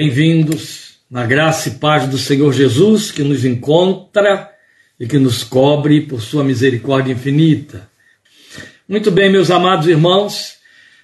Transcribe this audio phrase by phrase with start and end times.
[0.00, 4.48] Bem-vindos na graça e paz do Senhor Jesus, que nos encontra
[5.00, 7.90] e que nos cobre por sua misericórdia infinita.
[8.88, 10.58] Muito bem, meus amados irmãos,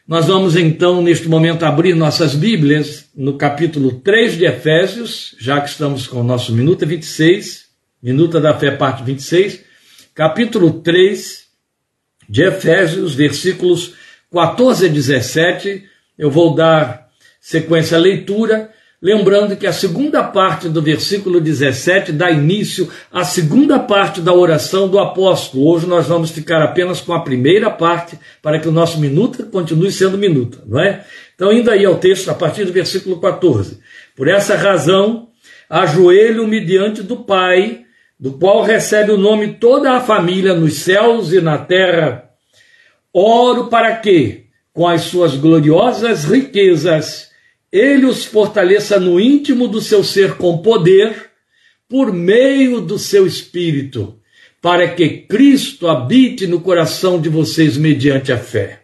[0.06, 5.70] nós vamos então, neste momento, abrir nossas Bíblias no capítulo 3 de Efésios, já que
[5.70, 7.64] estamos com o nosso Minuta 26,
[8.00, 9.60] Minuta da Fé, parte 26,
[10.14, 11.46] capítulo 3
[12.28, 13.94] de Efésios, versículos
[14.32, 15.82] 14 a 17.
[16.16, 17.08] Eu vou dar
[17.40, 18.72] sequência à leitura
[19.04, 24.88] Lembrando que a segunda parte do versículo 17 dá início à segunda parte da oração
[24.88, 25.66] do apóstolo.
[25.66, 29.92] Hoje nós vamos ficar apenas com a primeira parte, para que o nosso minuto continue
[29.92, 31.04] sendo minuto, não é?
[31.34, 33.78] Então, indo aí ao texto, a partir do versículo 14.
[34.16, 35.28] Por essa razão,
[35.68, 37.82] ajoelho-me diante do Pai,
[38.18, 42.30] do qual recebe o nome toda a família nos céus e na terra.
[43.12, 47.33] Oro para que, com as suas gloriosas riquezas,
[47.74, 51.30] ele os fortaleça no íntimo do seu ser com poder,
[51.88, 54.16] por meio do seu espírito,
[54.62, 58.82] para que Cristo habite no coração de vocês mediante a fé.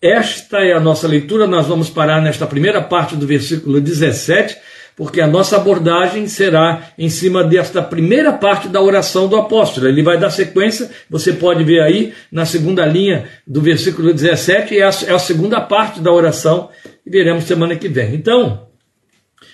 [0.00, 4.56] Esta é a nossa leitura, nós vamos parar nesta primeira parte do versículo 17
[4.96, 9.88] porque a nossa abordagem será em cima desta primeira parte da oração do apóstolo.
[9.88, 14.82] Ele vai dar sequência, você pode ver aí na segunda linha do versículo 17, é
[14.84, 16.68] a, é a segunda parte da oração,
[17.04, 18.14] e veremos semana que vem.
[18.14, 18.68] Então,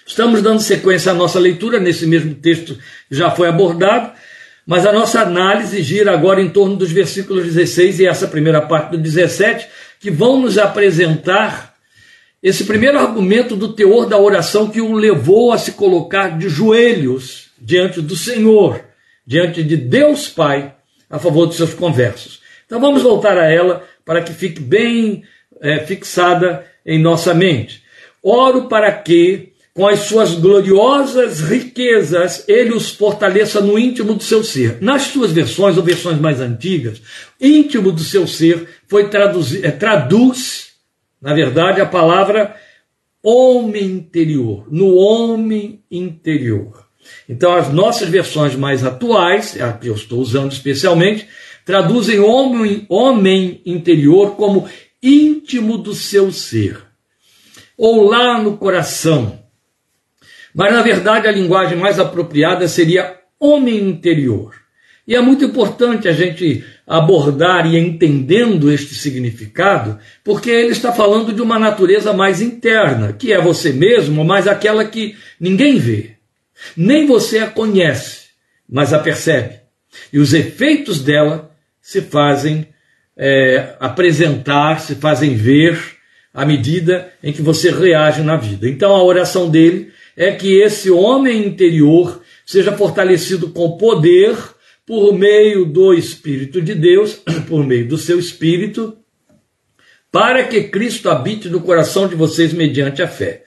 [0.06, 2.78] estamos dando sequência à nossa leitura nesse mesmo texto
[3.10, 4.12] já foi abordado,
[4.66, 8.92] mas a nossa análise gira agora em torno dos versículos 16 e essa primeira parte
[8.92, 9.66] do 17,
[9.98, 11.74] que vão nos apresentar
[12.42, 17.50] esse primeiro argumento do teor da oração que o levou a se colocar de joelhos
[17.60, 18.82] diante do Senhor,
[19.26, 20.74] diante de Deus Pai,
[21.08, 22.40] a favor dos seus conversos.
[22.64, 25.24] Então vamos voltar a ela para que fique bem
[25.60, 27.82] é, fixada em nossa mente.
[28.22, 34.44] Oro para que, com as suas gloriosas riquezas, ele os fortaleça no íntimo do seu
[34.44, 34.78] ser.
[34.80, 37.00] Nas suas versões ou versões mais antigas,
[37.40, 40.70] íntimo do seu ser foi traduzir, é, traduz
[41.20, 42.56] na verdade, a palavra
[43.22, 46.86] homem interior, no homem interior.
[47.28, 51.28] Então, as nossas versões mais atuais, a que eu estou usando especialmente,
[51.66, 54.66] traduzem homem, homem interior como
[55.02, 56.80] íntimo do seu ser,
[57.76, 59.42] ou lá no coração.
[60.54, 64.54] Mas, na verdade, a linguagem mais apropriada seria homem interior.
[65.06, 71.32] E é muito importante a gente abordar e entendendo este significado, porque ele está falando
[71.32, 76.16] de uma natureza mais interna, que é você mesmo, mas aquela que ninguém vê.
[76.76, 78.26] Nem você a conhece,
[78.68, 79.60] mas a percebe.
[80.12, 81.50] E os efeitos dela
[81.80, 82.68] se fazem
[83.22, 85.78] é, apresentar, se fazem ver
[86.32, 88.66] à medida em que você reage na vida.
[88.66, 94.34] Então a oração dele é que esse homem interior seja fortalecido com poder
[94.86, 98.96] por meio do Espírito de Deus, por meio do seu Espírito,
[100.10, 103.44] para que Cristo habite no coração de vocês mediante a fé.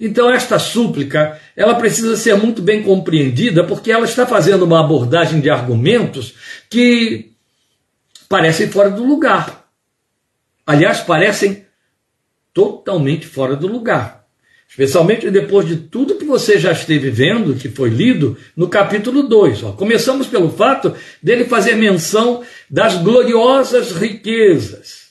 [0.00, 5.40] Então esta súplica, ela precisa ser muito bem compreendida, porque ela está fazendo uma abordagem
[5.40, 6.34] de argumentos
[6.70, 7.35] que
[8.28, 9.68] parecem fora do lugar.
[10.66, 11.64] Aliás, parecem
[12.52, 14.26] totalmente fora do lugar.
[14.68, 19.62] Especialmente depois de tudo que você já esteve vendo, que foi lido no capítulo 2.
[19.62, 19.72] Ó.
[19.72, 25.06] Começamos pelo fato dele fazer menção das gloriosas riquezas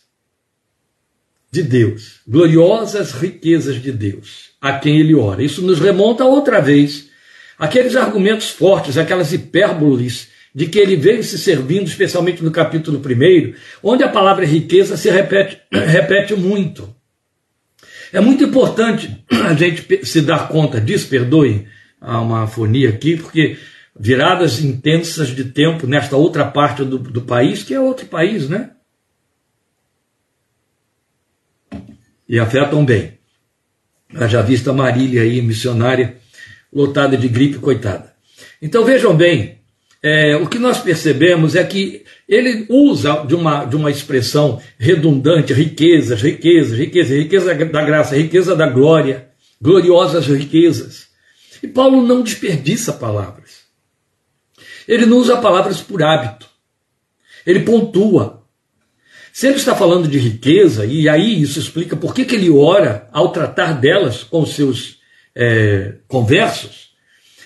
[1.50, 2.20] de Deus.
[2.28, 5.42] Gloriosas riquezas de Deus, a quem ele ora.
[5.42, 7.10] Isso nos remonta outra vez
[7.58, 13.54] aqueles argumentos fortes, aquelas hipérboles de que ele veio se servindo, especialmente no capítulo 1,
[13.84, 16.96] onde a palavra riqueza se repete, repete muito.
[18.14, 21.68] É muito importante a gente se dar conta disso, perdoe
[22.02, 23.58] uma afonia aqui, porque
[24.00, 28.72] viradas intensas de tempo nesta outra parte do, do país, que é outro país, né?
[32.30, 33.20] E afetam bem.
[34.30, 36.18] Já vista Marília aí, missionária,
[36.72, 38.14] lotada de gripe, coitada.
[38.62, 39.60] Então vejam bem,
[40.08, 45.52] é, o que nós percebemos é que ele usa de uma, de uma expressão redundante,
[45.52, 49.30] riquezas, riquezas, riqueza, riqueza da graça, riqueza da glória,
[49.60, 51.08] gloriosas riquezas.
[51.64, 53.62] E Paulo não desperdiça palavras.
[54.88, 56.48] Ele não usa palavras por hábito.
[57.44, 58.44] Ele pontua.
[59.34, 63.10] Se ele está falando de riqueza, e aí isso explica por que, que ele ora
[63.12, 65.00] ao tratar delas com seus
[65.34, 66.85] é, conversos,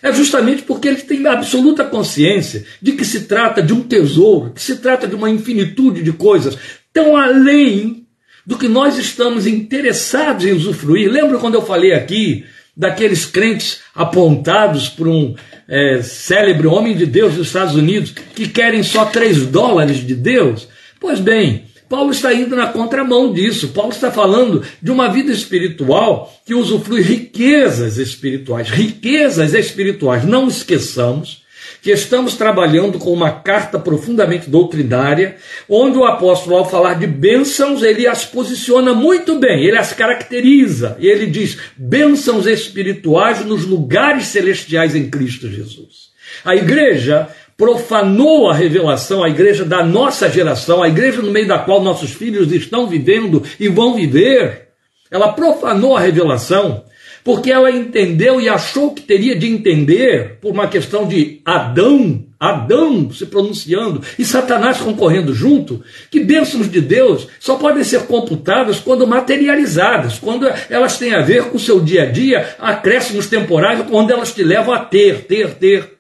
[0.01, 4.62] é justamente porque ele tem absoluta consciência de que se trata de um tesouro, que
[4.62, 6.57] se trata de uma infinitude de coisas
[6.94, 8.06] tão além
[8.46, 11.12] do que nós estamos interessados em usufruir.
[11.12, 15.36] Lembra quando eu falei aqui daqueles crentes apontados por um
[15.68, 20.68] é, célebre homem de Deus dos Estados Unidos que querem só 3 dólares de Deus?
[21.00, 23.69] Pois bem, Paulo está indo na contramão disso.
[23.69, 28.69] Paulo está falando de uma vida espiritual que usufrui riquezas espirituais.
[28.69, 30.24] Riquezas espirituais.
[30.24, 31.44] Não esqueçamos
[31.81, 35.38] que estamos trabalhando com uma carta profundamente doutrinária,
[35.68, 40.97] onde o apóstolo, ao falar de bênçãos, ele as posiciona muito bem, ele as caracteriza,
[41.00, 46.09] e ele diz: bênçãos espirituais nos lugares celestiais em Cristo Jesus.
[46.44, 47.30] A igreja
[47.60, 52.12] profanou a revelação, a igreja da nossa geração, a igreja no meio da qual nossos
[52.12, 54.70] filhos estão vivendo e vão viver.
[55.12, 56.86] Ela profanou a revelação
[57.22, 63.12] porque ela entendeu e achou que teria de entender por uma questão de Adão, Adão
[63.12, 69.06] se pronunciando e Satanás concorrendo junto, que bênçãos de Deus só podem ser computadas quando
[69.06, 74.12] materializadas, quando elas têm a ver com o seu dia a dia, acréscimos temporais, quando
[74.12, 75.99] elas te levam a ter, ter, ter.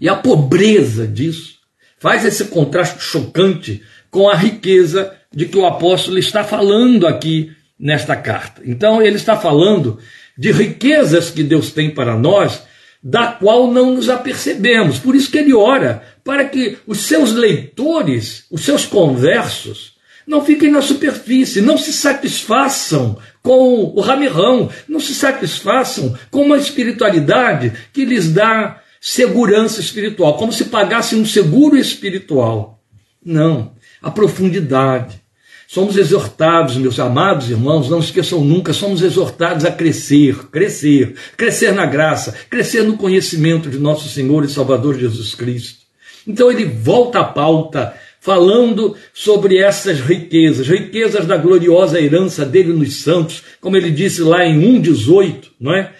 [0.00, 1.58] E a pobreza disso
[1.98, 8.16] faz esse contraste chocante com a riqueza de que o apóstolo está falando aqui nesta
[8.16, 8.62] carta.
[8.64, 9.98] Então, ele está falando
[10.36, 12.62] de riquezas que Deus tem para nós,
[13.02, 14.98] da qual não nos apercebemos.
[14.98, 19.96] Por isso que ele ora para que os seus leitores, os seus conversos,
[20.26, 26.58] não fiquem na superfície, não se satisfaçam com o ramirrão, não se satisfaçam com uma
[26.58, 32.82] espiritualidade que lhes dá segurança espiritual, como se pagassem um seguro espiritual.
[33.24, 33.72] Não,
[34.02, 35.20] a profundidade.
[35.66, 41.84] Somos exortados, meus amados irmãos, não esqueçam nunca, somos exortados a crescer, crescer, crescer na
[41.84, 45.80] graça, crescer no conhecimento de nosso Senhor e Salvador Jesus Cristo.
[46.26, 53.02] Então ele volta à pauta, falando sobre essas riquezas, riquezas da gloriosa herança dele nos
[53.02, 55.92] santos, como ele disse lá em 1,18, não é?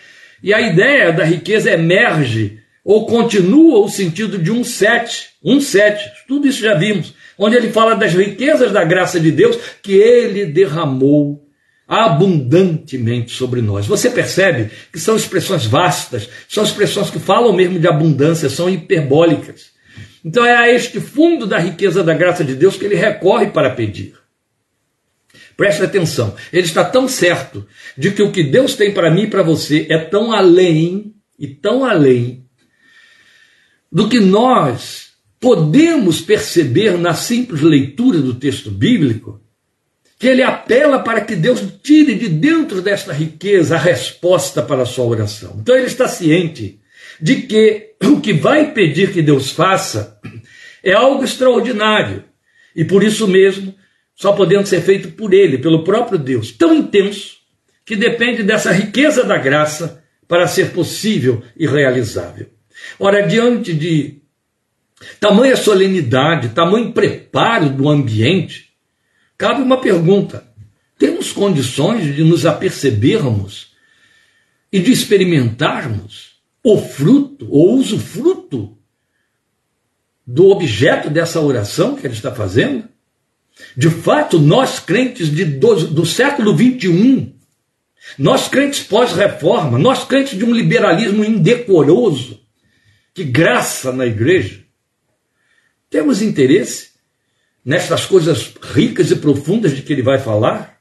[0.42, 6.10] E a ideia da riqueza emerge ou continua o sentido de um sete, um sete,
[6.26, 10.46] tudo isso já vimos, onde ele fala das riquezas da graça de Deus que ele
[10.46, 11.46] derramou
[11.86, 13.86] abundantemente sobre nós.
[13.86, 19.66] Você percebe que são expressões vastas, são expressões que falam mesmo de abundância, são hiperbólicas.
[20.24, 23.68] Então é a este fundo da riqueza da graça de Deus que ele recorre para
[23.68, 24.14] pedir.
[25.58, 27.66] Preste atenção, ele está tão certo
[27.98, 31.46] de que o que Deus tem para mim e para você é tão além e
[31.46, 32.47] tão além
[33.90, 35.08] do que nós
[35.40, 39.40] podemos perceber na simples leitura do texto bíblico,
[40.18, 44.86] que ele apela para que Deus tire de dentro desta riqueza a resposta para a
[44.86, 45.58] sua oração.
[45.60, 46.80] Então ele está ciente
[47.20, 50.18] de que o que vai pedir que Deus faça
[50.82, 52.24] é algo extraordinário
[52.74, 53.74] e por isso mesmo
[54.14, 57.36] só podendo ser feito por ele, pelo próprio Deus, tão intenso
[57.86, 62.48] que depende dessa riqueza da graça para ser possível e realizável.
[62.98, 64.18] Ora, diante de
[65.20, 68.70] tamanha solenidade, tamanho preparo do ambiente,
[69.36, 70.46] cabe uma pergunta:
[70.98, 73.72] temos condições de nos apercebermos
[74.72, 78.76] e de experimentarmos o fruto, ou usufruto
[80.26, 82.84] do objeto dessa oração que ele está fazendo?
[83.76, 87.32] De fato, nós crentes de, do, do século 21,
[88.18, 92.40] nós crentes pós-reforma, nós crentes de um liberalismo indecoroso,
[93.18, 94.60] que graça na igreja.
[95.90, 96.90] Temos interesse
[97.64, 100.78] nestas coisas ricas e profundas de que ele vai falar?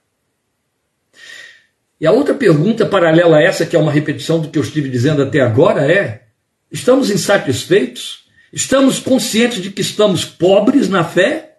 [1.99, 4.87] E a outra pergunta paralela a essa, que é uma repetição do que eu estive
[4.87, 6.27] dizendo até agora, é:
[6.71, 8.27] estamos insatisfeitos?
[8.53, 11.57] Estamos conscientes de que estamos pobres na fé?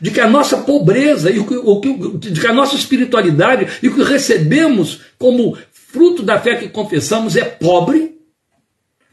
[0.00, 3.94] De que a nossa pobreza e o que, de que a nossa espiritualidade e o
[3.94, 8.18] que recebemos como fruto da fé que confessamos é pobre?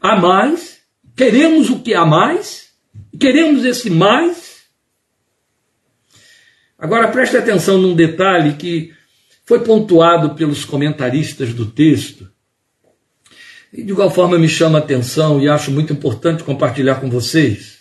[0.00, 0.83] Há mais?
[1.16, 2.70] Queremos o que há mais?
[3.18, 4.64] Queremos esse mais?
[6.78, 8.92] Agora preste atenção num detalhe que
[9.44, 12.28] foi pontuado pelos comentaristas do texto.
[13.72, 17.74] E de igual forma me chama a atenção e acho muito importante compartilhar com vocês.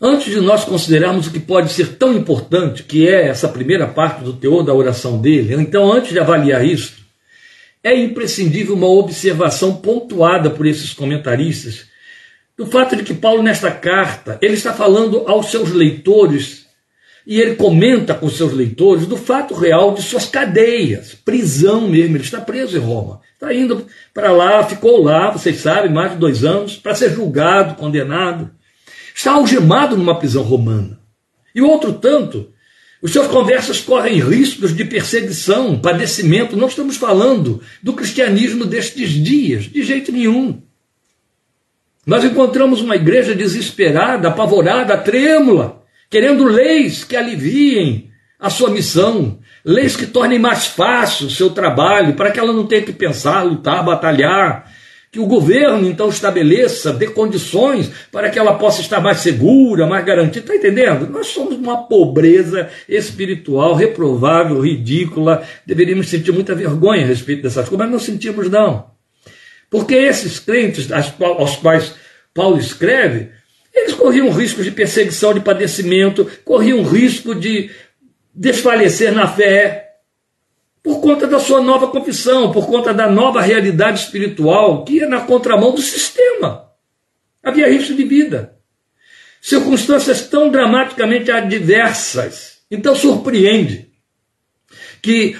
[0.00, 4.22] Antes de nós considerarmos o que pode ser tão importante, que é essa primeira parte
[4.24, 7.03] do teor da oração dele, então antes de avaliar isso,
[7.84, 11.86] é imprescindível uma observação pontuada por esses comentaristas
[12.56, 16.64] do fato de que Paulo, nesta carta, ele está falando aos seus leitores
[17.26, 22.16] e ele comenta com seus leitores do fato real de suas cadeias, prisão mesmo.
[22.16, 26.18] Ele está preso em Roma, está indo para lá, ficou lá, vocês sabem, mais de
[26.18, 28.50] dois anos, para ser julgado, condenado.
[29.14, 30.98] Está algemado numa prisão romana.
[31.54, 32.52] E outro tanto,
[33.04, 36.56] Os seus conversas correm riscos de perseguição, padecimento.
[36.56, 40.62] Não estamos falando do cristianismo destes dias, de jeito nenhum.
[42.06, 49.94] Nós encontramos uma igreja desesperada, apavorada, trêmula, querendo leis que aliviem a sua missão, leis
[49.94, 53.84] que tornem mais fácil o seu trabalho, para que ela não tenha que pensar, lutar,
[53.84, 54.72] batalhar,
[55.14, 60.04] que o governo então estabeleça, dê condições para que ela possa estar mais segura, mais
[60.04, 60.40] garantida.
[60.40, 61.08] Está entendendo?
[61.08, 65.46] Nós somos uma pobreza espiritual reprovável, ridícula.
[65.64, 68.86] Deveríamos sentir muita vergonha a respeito dessas coisas, mas não sentimos, não.
[69.70, 71.94] Porque esses crentes aos quais
[72.34, 73.28] Paulo escreve,
[73.72, 77.70] eles corriam risco de perseguição, de padecimento, corriam risco de
[78.34, 79.83] desfalecer na fé,
[80.84, 85.22] por conta da sua nova confissão, por conta da nova realidade espiritual que ia na
[85.22, 86.70] contramão do sistema.
[87.42, 88.58] Havia risco de vida.
[89.40, 92.58] Circunstâncias tão dramaticamente adversas.
[92.70, 93.88] Então surpreende
[95.00, 95.38] que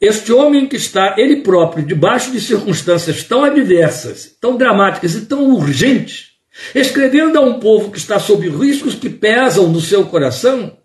[0.00, 5.50] este homem que está, ele próprio, debaixo de circunstâncias tão adversas, tão dramáticas e tão
[5.50, 6.34] urgentes,
[6.72, 10.78] escrevendo a um povo que está sob riscos que pesam no seu coração,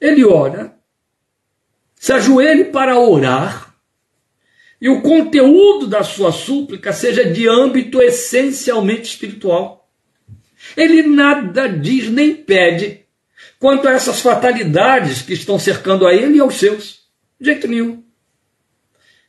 [0.00, 0.75] ele ora
[1.96, 3.74] se ajoelhe para orar
[4.80, 9.90] e o conteúdo da sua súplica seja de âmbito essencialmente espiritual.
[10.76, 13.04] Ele nada diz nem pede
[13.58, 17.06] quanto a essas fatalidades que estão cercando a ele e aos seus.
[17.40, 18.04] De jeito nenhum.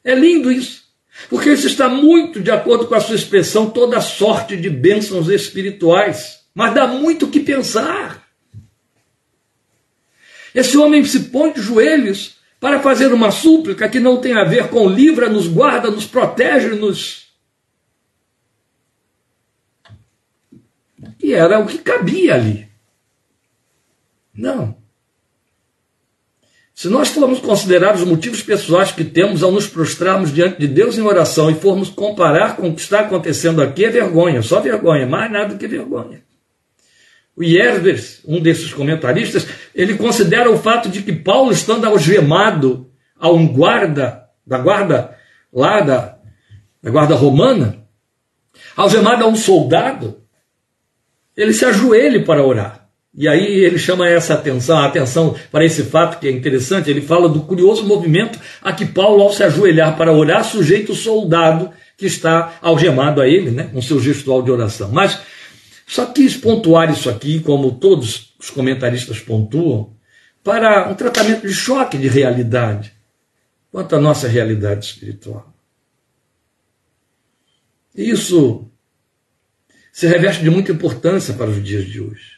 [0.04, 0.86] É lindo isso.
[1.30, 6.42] Porque isso está muito de acordo com a sua expressão, toda sorte de bênçãos espirituais.
[6.54, 8.28] Mas dá muito o que pensar.
[10.54, 14.70] Esse homem se põe de joelhos para fazer uma súplica que não tem a ver
[14.70, 17.28] com livra-nos, guarda-nos, protege-nos.
[21.22, 22.68] E era o que cabia ali.
[24.34, 24.76] Não.
[26.74, 30.96] Se nós formos considerar os motivos pessoais que temos ao nos prostrarmos diante de Deus
[30.96, 35.08] em oração e formos comparar com o que está acontecendo aqui, é vergonha, só vergonha,
[35.08, 36.27] mais nada do que vergonha.
[37.38, 43.30] O Yerbers, um desses comentaristas, ele considera o fato de que Paulo, estando algemado a
[43.30, 45.16] um guarda, da guarda
[45.54, 46.18] lá da,
[46.82, 47.78] da guarda romana,
[48.76, 50.24] algemado a um soldado,
[51.36, 52.90] ele se ajoelha para orar.
[53.16, 57.02] E aí ele chama essa atenção, a atenção para esse fato que é interessante, ele
[57.02, 61.70] fala do curioso movimento a que Paulo, ao se ajoelhar para orar, sujeita o soldado
[61.96, 64.90] que está algemado a ele, né, com seu gestual de oração.
[64.92, 65.20] Mas
[65.88, 69.96] só quis pontuar isso aqui, como todos os comentaristas pontuam,
[70.44, 72.94] para um tratamento de choque de realidade
[73.72, 75.54] quanto à nossa realidade espiritual.
[77.96, 78.70] E isso
[79.94, 82.38] se reveste de muita importância para os dias de hoje.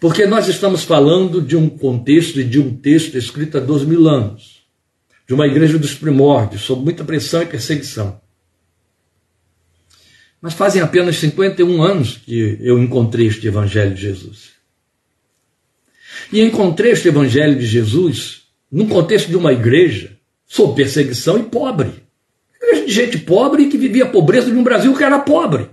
[0.00, 4.08] Porque nós estamos falando de um contexto e de um texto escrito há dois mil
[4.08, 4.66] anos,
[5.26, 8.20] de uma igreja dos primórdios, sob muita pressão e perseguição.
[10.40, 14.52] Mas fazem apenas 51 anos que eu encontrei este Evangelho de Jesus.
[16.32, 20.16] E encontrei este Evangelho de Jesus num contexto de uma igreja
[20.46, 22.04] sob perseguição e pobre.
[22.56, 25.70] Igreja de gente pobre que vivia a pobreza de um Brasil que era pobre.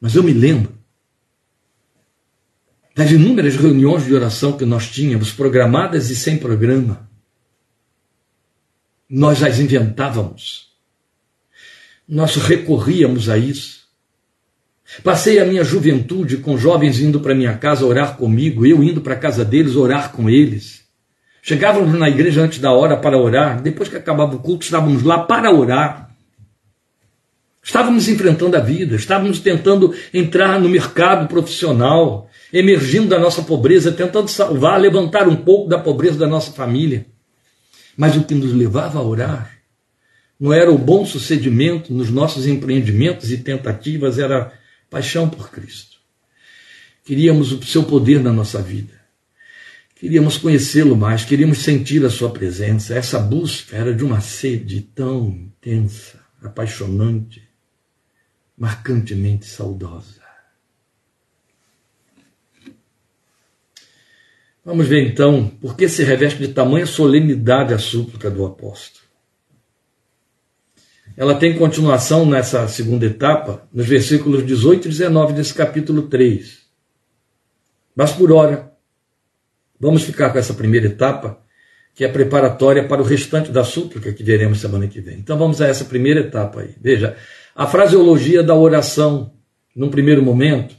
[0.00, 0.72] Mas eu me lembro
[2.94, 7.08] das inúmeras reuniões de oração que nós tínhamos, programadas e sem programa.
[9.08, 10.73] Nós as inventávamos
[12.08, 13.84] nós recorríamos a isso.
[15.02, 19.14] Passei a minha juventude com jovens indo para minha casa orar comigo, eu indo para
[19.14, 20.84] a casa deles orar com eles.
[21.42, 25.18] Chegávamos na igreja antes da hora para orar, depois que acabava o culto, estávamos lá
[25.18, 26.10] para orar.
[27.62, 34.28] Estávamos enfrentando a vida, estávamos tentando entrar no mercado profissional, emergindo da nossa pobreza, tentando
[34.28, 37.06] salvar, levantar um pouco da pobreza da nossa família.
[37.96, 39.53] Mas o que nos levava a orar
[40.38, 44.52] não era o bom sucedimento nos nossos empreendimentos e tentativas, era
[44.90, 45.98] paixão por Cristo.
[47.04, 48.94] Queríamos o seu poder na nossa vida.
[49.94, 52.94] Queríamos conhecê-lo mais, queríamos sentir a sua presença.
[52.94, 57.42] Essa busca era de uma sede tão intensa, apaixonante,
[58.56, 60.22] marcantemente saudosa.
[64.64, 69.03] Vamos ver então por que se reveste de tamanha solenidade a súplica do apóstolo
[71.16, 76.58] ela tem continuação nessa segunda etapa, nos versículos 18 e 19 desse capítulo 3.
[77.94, 78.72] Mas por hora,
[79.78, 81.38] vamos ficar com essa primeira etapa,
[81.94, 85.18] que é preparatória para o restante da súplica que veremos semana que vem.
[85.18, 86.74] Então vamos a essa primeira etapa aí.
[86.80, 87.16] Veja,
[87.54, 89.32] a fraseologia da oração,
[89.76, 90.74] num primeiro momento,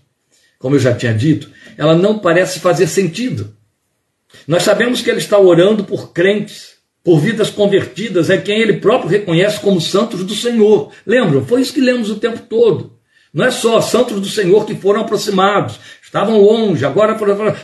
[0.60, 3.56] como eu já tinha dito, ela não parece fazer sentido.
[4.46, 6.75] Nós sabemos que ele está orando por crentes,
[7.06, 10.92] por vidas convertidas, é quem ele próprio reconhece como santos do Senhor.
[11.06, 11.46] Lembram?
[11.46, 12.96] Foi isso que lemos o tempo todo.
[13.32, 17.16] Não é só santos do Senhor que foram aproximados, estavam longe, agora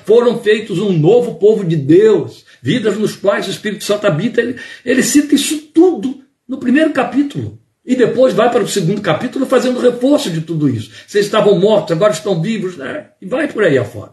[0.05, 4.41] foram feitos um novo povo de Deus, vidas nos quais o Espírito Santo habita.
[4.41, 7.57] Ele, ele cita isso tudo no primeiro capítulo.
[7.83, 10.91] E depois vai para o segundo capítulo fazendo reforço de tudo isso.
[11.07, 13.07] Vocês estavam mortos, agora estão vivos, né?
[13.19, 14.11] e vai por aí afora.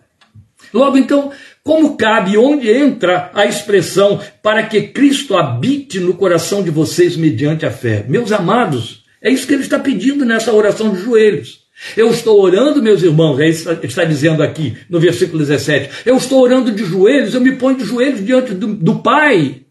[0.73, 1.33] Logo então,
[1.63, 7.67] como cabe, onde entra a expressão para que Cristo habite no coração de vocês mediante
[7.67, 8.05] a fé?
[8.09, 11.67] Meus amados, é isso que ele está pedindo nessa oração de joelhos.
[11.97, 16.07] Eu estou orando, meus irmãos, é isso que está dizendo aqui no versículo 17.
[16.07, 19.63] Eu estou orando de joelhos, eu me ponho de joelhos diante do, do Pai,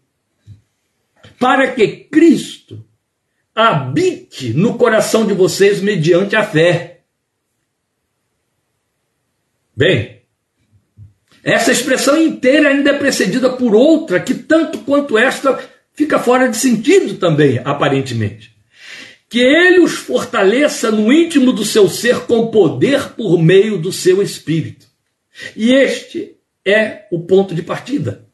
[1.38, 2.84] para que Cristo
[3.54, 7.00] habite no coração de vocês mediante a fé.
[9.76, 10.17] Bem,
[11.48, 15.58] essa expressão inteira ainda é precedida por outra que, tanto quanto esta,
[15.94, 18.52] fica fora de sentido também, aparentemente.
[19.28, 24.22] Que ele os fortaleça no íntimo do seu ser com poder por meio do seu
[24.22, 24.86] espírito.
[25.56, 26.36] E este
[26.66, 28.28] é o ponto de partida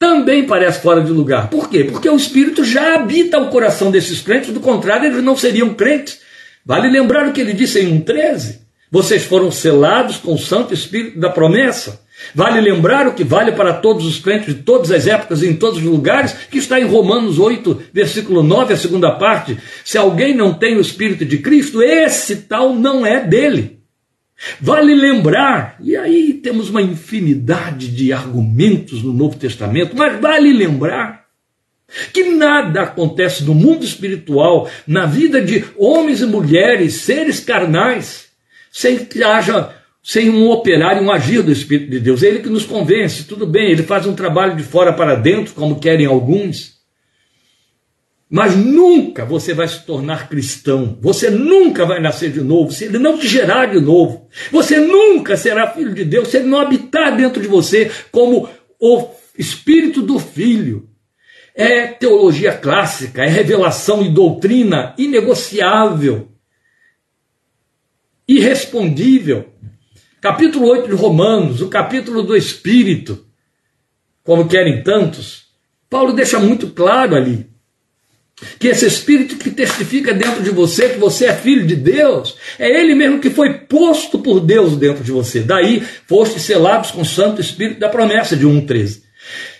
[0.00, 1.50] também parece fora de lugar.
[1.50, 1.84] Por quê?
[1.84, 6.22] Porque o Espírito já habita o coração desses crentes, do contrário, eles não seriam crentes.
[6.64, 11.18] Vale lembrar o que ele disse em 1,13: Vocês foram selados com o Santo Espírito
[11.18, 12.00] da promessa.
[12.34, 15.56] Vale lembrar o que vale para todos os crentes de todas as épocas e em
[15.56, 19.56] todos os lugares, que está em Romanos 8, versículo 9, a segunda parte.
[19.84, 23.78] Se alguém não tem o Espírito de Cristo, esse tal não é dele.
[24.60, 31.26] Vale lembrar, e aí temos uma infinidade de argumentos no Novo Testamento, mas vale lembrar
[32.12, 38.29] que nada acontece no mundo espiritual, na vida de homens e mulheres, seres carnais,
[38.70, 42.22] sem que haja, sem um operar e um agir do Espírito de Deus.
[42.22, 45.54] É ele que nos convence, tudo bem, ele faz um trabalho de fora para dentro,
[45.54, 46.80] como querem alguns,
[48.30, 50.96] mas nunca você vai se tornar cristão.
[51.00, 54.28] Você nunca vai nascer de novo se ele não te gerar de novo.
[54.52, 59.08] Você nunca será filho de Deus se ele não habitar dentro de você como o
[59.36, 60.88] espírito do filho.
[61.56, 66.29] É teologia clássica, é revelação e doutrina inegociável,
[68.30, 69.48] irrespondível.
[70.20, 73.26] Capítulo 8 de Romanos, o capítulo do Espírito,
[74.22, 75.46] como querem tantos,
[75.88, 77.48] Paulo deixa muito claro ali
[78.58, 82.68] que esse Espírito que testifica dentro de você que você é filho de Deus, é
[82.68, 85.40] Ele mesmo que foi posto por Deus dentro de você.
[85.40, 89.02] Daí foste selados com o Santo Espírito da promessa de 1,13.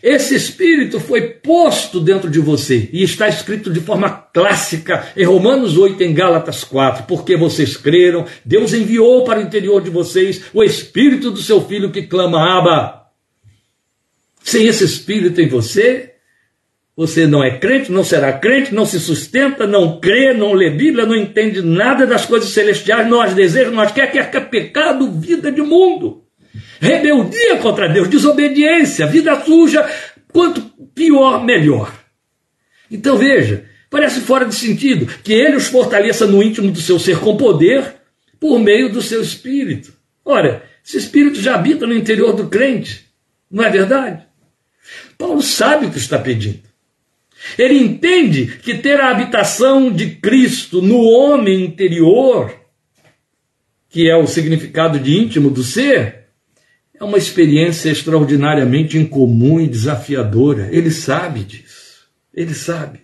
[0.02, 5.76] Esse Espírito foi posto dentro de você e está escrito de forma clássica em Romanos
[5.76, 7.04] 8, em Gálatas 4.
[7.04, 11.90] Porque vocês creram, Deus enviou para o interior de vocês o Espírito do seu Filho
[11.90, 13.00] que clama Abba.
[14.42, 16.14] Sem esse Espírito em você,
[16.96, 21.06] você não é crente, não será crente, não se sustenta, não crê, não lê Bíblia,
[21.06, 25.62] não entende nada das coisas celestiais, deseja, não as quer, quer, quer pecado, vida de
[25.62, 26.24] mundo.
[26.80, 29.86] Rebeldia contra Deus, desobediência, vida suja,
[30.32, 30.62] quanto
[30.94, 31.92] pior, melhor.
[32.90, 37.20] Então veja, parece fora de sentido que ele os fortaleça no íntimo do seu ser
[37.20, 37.96] com poder
[38.40, 39.92] por meio do seu espírito.
[40.24, 43.06] Ora, esse espírito já habita no interior do crente,
[43.50, 44.24] não é verdade?
[45.18, 46.62] Paulo sabe o que está pedindo.
[47.58, 52.54] Ele entende que ter a habitação de Cristo no homem interior,
[53.90, 56.19] que é o significado de íntimo do ser,
[57.00, 60.68] é uma experiência extraordinariamente incomum e desafiadora.
[60.70, 62.06] Ele sabe disso.
[62.34, 63.00] Ele sabe.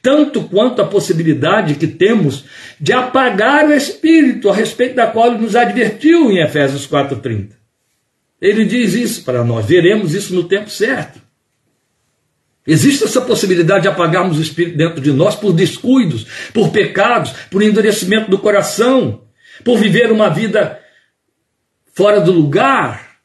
[0.00, 2.44] Tanto quanto a possibilidade que temos
[2.80, 7.58] de apagar o espírito, a respeito da qual ele nos advertiu em Efésios 4:30.
[8.40, 11.20] Ele diz isso para nós, veremos isso no tempo certo.
[12.66, 17.62] Existe essa possibilidade de apagarmos o Espírito dentro de nós por descuidos, por pecados, por
[17.62, 19.22] endurecimento do coração,
[19.64, 20.79] por viver uma vida
[21.92, 23.18] fora do lugar,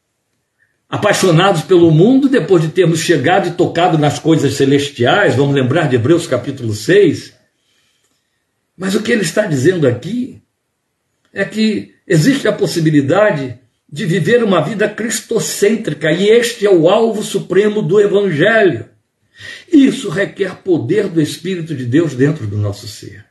[0.89, 5.95] apaixonados pelo mundo, depois de termos chegado e tocado nas coisas celestiais, vamos lembrar de
[5.95, 7.33] Hebreus capítulo 6.
[8.77, 10.41] Mas o que ele está dizendo aqui
[11.33, 17.23] é que existe a possibilidade de viver uma vida cristocêntrica, e este é o alvo
[17.23, 18.89] supremo do Evangelho.
[19.71, 23.25] Isso requer poder do Espírito de Deus dentro do nosso ser.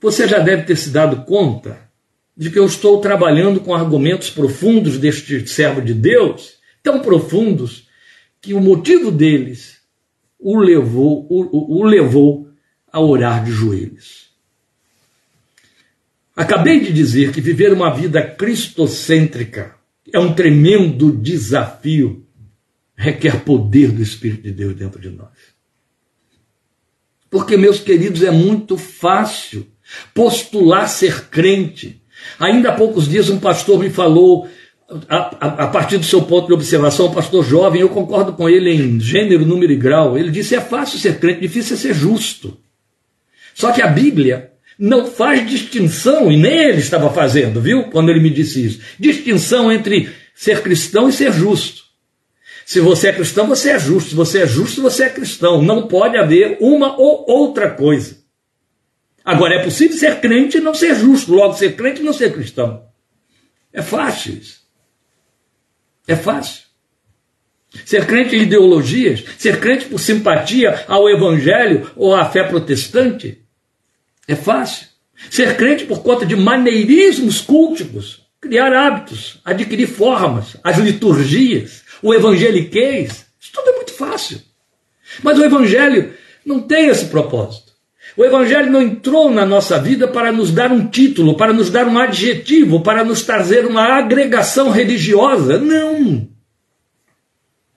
[0.00, 1.89] Você já deve ter se dado conta
[2.40, 7.86] de que eu estou trabalhando com argumentos profundos deste servo de Deus, tão profundos
[8.40, 9.82] que o motivo deles
[10.38, 12.48] o levou, o, o, levou
[12.90, 14.30] a orar de joelhos.
[16.34, 19.74] Acabei de dizer que viver uma vida cristocêntrica
[20.10, 22.26] é um tremendo desafio,
[22.96, 25.28] requer poder do Espírito de Deus dentro de nós.
[27.28, 29.66] Porque, meus queridos, é muito fácil
[30.14, 31.99] postular ser crente.
[32.38, 34.48] Ainda há poucos dias um pastor me falou,
[35.08, 38.48] a, a, a, partir do seu ponto de observação, um pastor jovem, eu concordo com
[38.48, 40.18] ele em gênero, número e grau.
[40.18, 42.58] Ele disse: é fácil ser crente, difícil é ser justo.
[43.54, 47.84] Só que a Bíblia não faz distinção, e nem ele estava fazendo, viu?
[47.84, 48.80] Quando ele me disse isso.
[48.98, 51.82] Distinção entre ser cristão e ser justo.
[52.64, 54.10] Se você é cristão, você é justo.
[54.10, 55.60] Se você é justo, você é cristão.
[55.60, 58.19] Não pode haver uma ou outra coisa.
[59.30, 62.32] Agora, é possível ser crente e não ser justo, logo ser crente e não ser
[62.32, 62.84] cristão.
[63.72, 64.62] É fácil isso.
[66.08, 66.64] É fácil.
[67.84, 73.40] Ser crente em ideologias, ser crente por simpatia ao evangelho ou à fé protestante,
[74.26, 74.88] é fácil.
[75.30, 83.26] Ser crente por conta de maneirismos culticos, criar hábitos, adquirir formas, as liturgias, o evangeliquez,
[83.40, 84.42] isso tudo é muito fácil.
[85.22, 86.14] Mas o evangelho
[86.44, 87.69] não tem esse propósito.
[88.20, 91.88] O evangelho não entrou na nossa vida para nos dar um título, para nos dar
[91.88, 95.58] um adjetivo, para nos trazer uma agregação religiosa.
[95.58, 96.28] Não.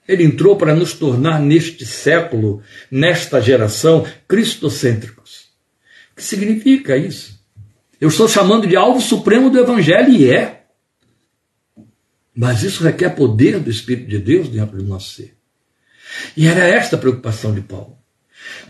[0.06, 5.48] Ele entrou para nos tornar neste século, nesta geração, cristocêntricos.
[6.12, 7.42] O que significa isso?
[7.98, 10.66] Eu estou chamando de alvo supremo do Evangelho e é.
[12.36, 15.34] Mas isso requer poder do Espírito de Deus dentro do nosso ser.
[16.36, 18.03] E era esta a preocupação de Paulo.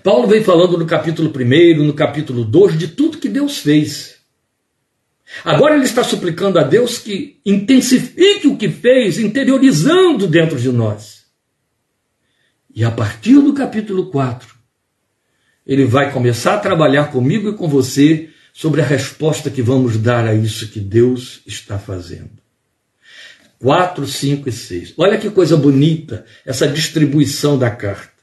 [0.03, 4.17] Paulo vem falando no capítulo 1, no capítulo 2, de tudo que Deus fez.
[5.45, 11.25] Agora ele está suplicando a Deus que intensifique o que fez, interiorizando dentro de nós.
[12.75, 14.55] E a partir do capítulo 4,
[15.67, 20.27] ele vai começar a trabalhar comigo e com você sobre a resposta que vamos dar
[20.27, 22.31] a isso que Deus está fazendo.
[23.59, 24.95] 4, 5 e 6.
[24.99, 28.14] Olha que coisa bonita essa distribuição da carta.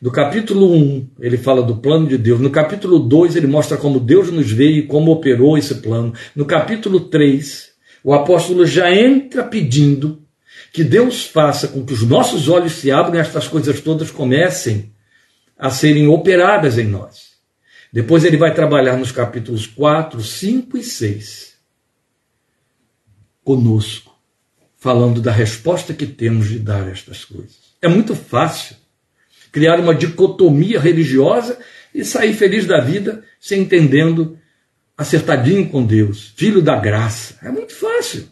[0.00, 2.38] Do capítulo 1, ele fala do plano de Deus.
[2.40, 6.14] No capítulo 2, ele mostra como Deus nos vê e como operou esse plano.
[6.36, 7.72] No capítulo 3,
[8.04, 10.22] o apóstolo já entra pedindo
[10.72, 14.92] que Deus faça com que os nossos olhos se abram e estas coisas todas comecem
[15.58, 17.28] a serem operadas em nós.
[17.92, 21.58] Depois ele vai trabalhar nos capítulos 4, 5 e 6
[23.42, 24.14] conosco,
[24.76, 27.74] falando da resposta que temos de dar a estas coisas.
[27.82, 28.76] É muito fácil
[29.58, 31.58] criar uma dicotomia religiosa
[31.92, 34.38] e sair feliz da vida sem entendendo
[34.96, 37.34] acertadinho com Deus, filho da graça.
[37.42, 38.28] É muito fácil.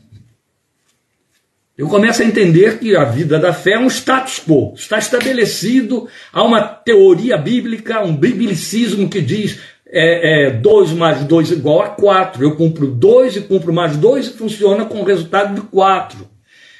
[1.76, 6.08] Eu começo a entender que a vida da fé é um status quo, está estabelecido,
[6.32, 11.88] há uma teoria bíblica, um biblicismo que diz é, é, 2 mais 2 igual a
[11.88, 12.42] 4.
[12.42, 16.18] Eu cumpro 2 e cumpro mais 2 e funciona com o resultado de 4.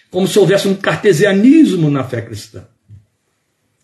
[0.09, 2.65] Como se houvesse um cartesianismo na fé cristã.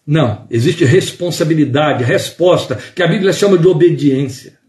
[0.06, 4.60] Não, existe responsabilidade, resposta, que a Bíblia chama de obediência.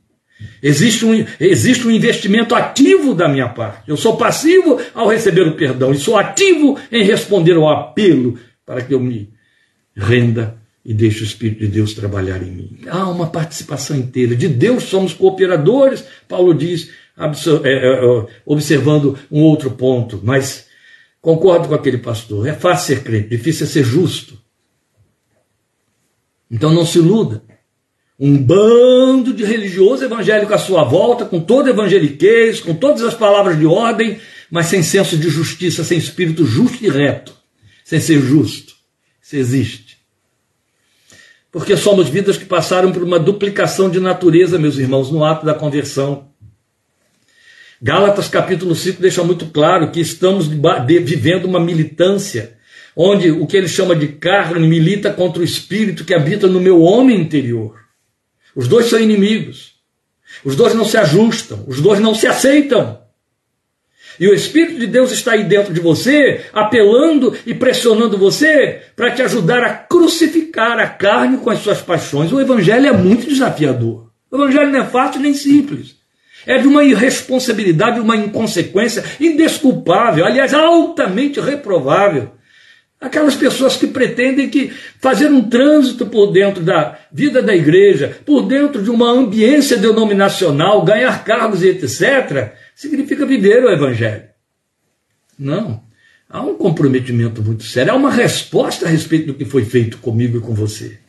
[0.62, 3.90] Existe um, existe um investimento ativo da minha parte.
[3.90, 8.82] Eu sou passivo ao receber o perdão e sou ativo em responder ao apelo para
[8.82, 9.30] que eu me
[9.96, 12.80] renda e deixe o Espírito de Deus trabalhar em mim.
[12.88, 14.36] Há uma participação inteira.
[14.36, 20.68] De Deus somos cooperadores, Paulo diz, é, é, é, observando um outro ponto, mas
[21.22, 22.48] concordo com aquele pastor.
[22.48, 24.43] É fácil ser crente, difícil é ser justo.
[26.54, 27.44] Então não se iluda
[28.20, 33.58] um bando de religioso evangélico à sua volta, com todo evangeliquez, com todas as palavras
[33.58, 34.20] de ordem,
[34.52, 37.36] mas sem senso de justiça, sem espírito justo e reto,
[37.84, 38.76] sem ser justo.
[39.22, 39.98] Isso existe.
[41.52, 45.54] Porque somos vidas que passaram por uma duplicação de natureza, meus irmãos, no ato da
[45.54, 46.30] conversão.
[47.82, 52.58] Gálatas capítulo 5 deixa muito claro que estamos vivendo uma militância,
[52.96, 56.82] onde o que ele chama de carne milita contra o espírito que habita no meu
[56.82, 57.76] homem interior.
[58.56, 59.74] Os dois são inimigos.
[60.44, 61.64] Os dois não se ajustam.
[61.68, 63.04] Os dois não se aceitam.
[64.20, 69.12] E o Espírito de Deus está aí dentro de você, apelando e pressionando você para
[69.12, 72.32] te ajudar a crucificar a carne com as suas paixões.
[72.32, 74.12] O Evangelho é muito desafiador.
[74.30, 75.96] O Evangelho não é fácil nem simples.
[76.46, 82.32] É de uma irresponsabilidade, uma inconsequência indesculpável, aliás, altamente reprovável.
[83.04, 88.44] Aquelas pessoas que pretendem que fazer um trânsito por dentro da vida da igreja, por
[88.44, 94.24] dentro de uma ambiência denominacional, ganhar cargos e etc., significa viver o evangelho.
[95.38, 95.84] Não.
[96.30, 100.38] Há um comprometimento muito sério, há uma resposta a respeito do que foi feito comigo
[100.38, 101.03] e com você.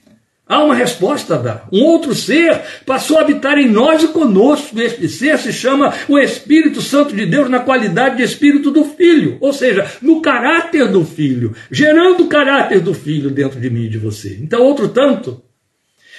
[0.46, 1.68] Há uma resposta a dar.
[1.72, 4.78] Um outro ser passou a habitar em nós e conosco.
[4.78, 9.38] Este ser se chama o Espírito Santo de Deus na qualidade de Espírito do Filho,
[9.40, 13.88] ou seja, no caráter do Filho, gerando o caráter do Filho dentro de mim e
[13.88, 14.38] de você.
[14.42, 15.42] Então, outro tanto,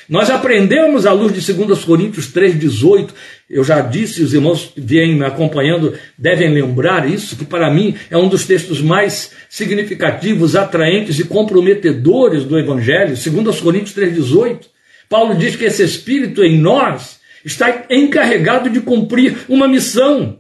[0.08, 3.10] nós aprendemos à luz de 2 Coríntios 3,18.
[3.50, 7.96] Eu já disse, os irmãos que vêm me acompanhando devem lembrar isso, que para mim
[8.10, 13.16] é um dos textos mais significativos, atraentes e comprometedores do Evangelho.
[13.16, 14.66] 2 Coríntios 3,18.
[15.10, 20.40] Paulo diz que esse Espírito em nós está encarregado de cumprir uma missão.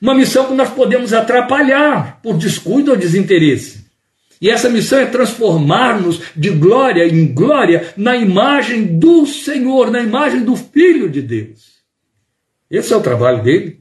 [0.00, 3.81] Uma missão que nós podemos atrapalhar por descuido ou desinteresse.
[4.42, 10.42] E essa missão é transformar-nos de glória em glória na imagem do Senhor, na imagem
[10.42, 11.76] do Filho de Deus.
[12.68, 13.80] Esse é o trabalho dele.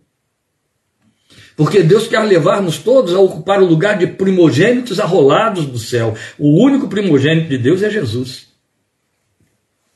[1.58, 6.14] Porque Deus quer levar-nos todos a ocupar o lugar de primogênitos arrolados do céu.
[6.38, 8.50] O único primogênito de Deus é Jesus.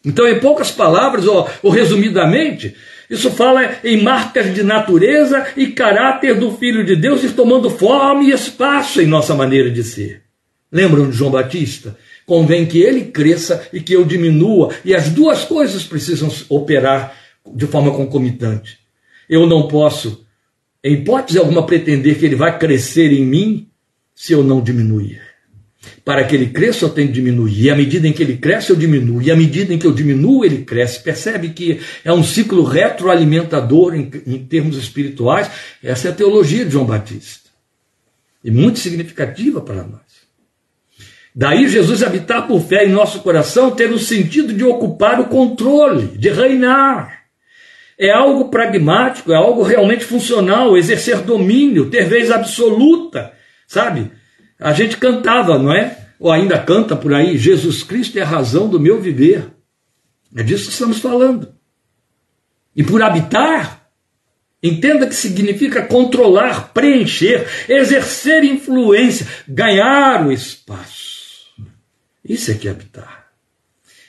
[0.03, 2.75] Então, em poucas palavras, ou, ou resumidamente,
[3.07, 8.23] isso fala em marcas de natureza e caráter do Filho de Deus e tomando forma
[8.23, 10.24] e espaço em nossa maneira de ser.
[10.75, 11.97] Lembram de João Batista?
[12.25, 17.15] Convém que ele cresça e que eu diminua, e as duas coisas precisam operar
[17.55, 18.77] de forma concomitante.
[19.29, 20.25] Eu não posso,
[20.83, 23.69] em hipótese alguma, pretender que ele vai crescer em mim
[24.13, 25.21] se eu não diminuir.
[26.03, 27.57] Para que ele cresça, eu tenho que diminuir.
[27.57, 29.21] E à medida em que ele cresce, eu diminuo.
[29.21, 31.01] E à medida em que eu diminuo, ele cresce.
[31.01, 35.49] Percebe que é um ciclo retroalimentador em, em termos espirituais?
[35.81, 37.49] Essa é a teologia de João Batista.
[38.43, 40.05] E muito significativa para nós.
[41.35, 46.17] Daí Jesus habitar por fé em nosso coração ter o sentido de ocupar o controle,
[46.17, 47.25] de reinar.
[47.99, 53.33] É algo pragmático, é algo realmente funcional, exercer domínio, ter vez absoluta,
[53.67, 54.11] sabe?
[54.57, 55.97] A gente cantava, não é?
[56.17, 59.49] Ou ainda canta por aí, Jesus Cristo é a razão do meu viver.
[60.33, 61.53] É disso que estamos falando.
[62.73, 63.89] E por habitar,
[64.63, 70.94] entenda que significa controlar, preencher, exercer influência, ganhar o espaço.
[72.27, 73.27] Isso é que é habitar.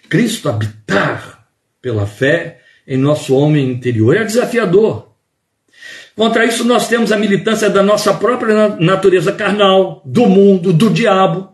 [0.09, 1.47] Cristo habitar
[1.83, 5.15] pela fé em nosso homem interior é desafiador.
[6.15, 11.53] Contra isso, nós temos a militância da nossa própria natureza carnal, do mundo, do diabo.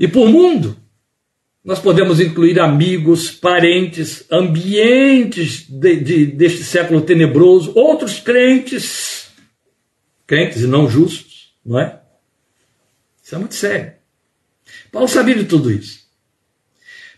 [0.00, 0.74] E por mundo,
[1.62, 9.28] nós podemos incluir amigos, parentes, ambientes de, de, deste século tenebroso, outros crentes,
[10.26, 12.00] crentes e não justos, não é?
[13.22, 13.92] Isso é muito sério.
[14.94, 16.04] Paulo sabia de tudo isso.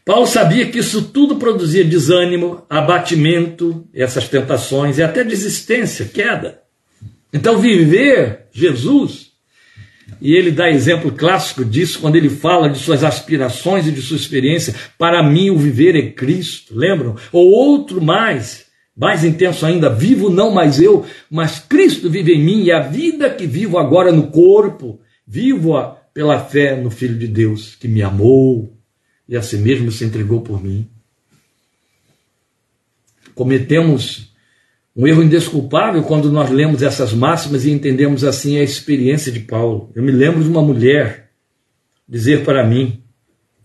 [0.03, 6.63] Paulo sabia que isso tudo produzia desânimo, abatimento, essas tentações e até desistência, queda.
[7.31, 9.33] Então, viver Jesus,
[10.23, 14.17] e ele dá exemplo clássico disso quando ele fala de suas aspirações e de sua
[14.17, 14.75] experiência.
[14.97, 17.15] Para mim, o viver é Cristo, lembram?
[17.31, 18.65] Ou outro mais,
[18.97, 23.29] mais intenso ainda: vivo não mais eu, mas Cristo vive em mim, e a vida
[23.29, 28.75] que vivo agora no corpo, vivo-a pela fé no Filho de Deus, que me amou
[29.29, 30.89] e a si mesmo se entregou por mim.
[33.35, 34.33] Cometemos
[34.97, 39.93] um erro indesculpável quando nós lemos essas máximas e entendemos assim a experiência de Paulo.
[39.95, 41.33] Eu me lembro de uma mulher
[42.09, 43.03] dizer para mim,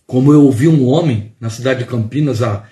[0.05, 2.67] como eu ouvi um homem na cidade de Campinas há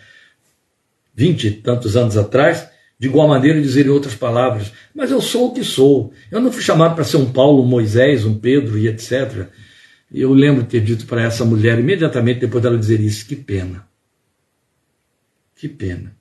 [1.15, 2.67] vinte e tantos anos atrás,
[2.99, 6.11] de igual maneira dizer em outras palavras, mas eu sou o que sou.
[6.29, 9.47] Eu não fui chamado para ser um Paulo, um Moisés, um Pedro e etc.
[10.11, 13.87] Eu lembro de ter dito para essa mulher, imediatamente depois dela dizer isso, que pena.
[15.55, 16.15] Que pena.